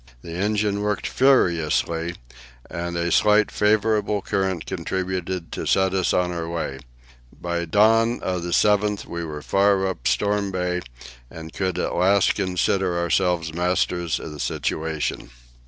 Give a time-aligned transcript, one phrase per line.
[0.23, 2.15] The engine worked furiously,
[2.71, 6.79] and a slight favourable current contributed to set us on our way.
[7.39, 10.81] By dawn on the 7th we were far up Storm Bay
[11.29, 15.29] and could at last consider ourselves masters of the situation.